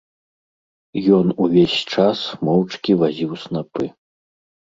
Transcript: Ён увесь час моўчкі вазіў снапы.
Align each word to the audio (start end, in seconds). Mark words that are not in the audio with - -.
Ён 1.17 1.25
увесь 1.43 1.75
час 1.97 2.17
моўчкі 2.49 2.91
вазіў 3.01 3.31
снапы. 3.45 3.85